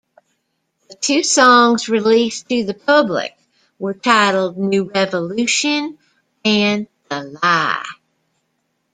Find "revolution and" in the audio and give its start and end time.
4.89-6.87